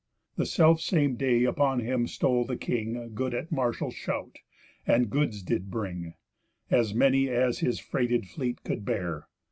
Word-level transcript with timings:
The 0.35 0.47
self 0.47 0.81
same 0.81 1.13
day 1.15 1.43
upon 1.43 1.81
him 1.81 2.07
stole 2.07 2.43
the 2.43 2.57
king 2.57 3.11
Good 3.13 3.35
at 3.35 3.51
a 3.51 3.53
martial 3.53 3.91
shout, 3.91 4.37
and 4.87 5.11
goods 5.11 5.43
did 5.43 5.69
bring, 5.69 6.15
As 6.71 6.95
many 6.95 7.29
as 7.29 7.59
his 7.59 7.77
freighted 7.77 8.25
fleet 8.25 8.63
could 8.63 8.83
bear. 8.83 9.27